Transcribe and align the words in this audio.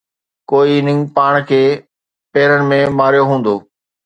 ڪوئي 0.49 0.73
اننگ 0.79 1.01
پاڻ 1.15 1.33
کي 1.49 1.61
پيرن 2.33 2.61
۾ 2.73 2.81
ماريو 2.97 3.23
هوندو 3.29 3.55